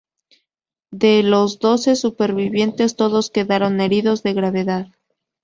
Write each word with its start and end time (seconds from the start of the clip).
De 0.89 1.21
los 1.21 1.59
doce 1.59 1.95
supervivientes, 1.95 2.95
todos 2.95 3.29
quedaron 3.29 3.79
heridos 3.79 4.23
de 4.23 4.33
gravedad. 4.33 4.87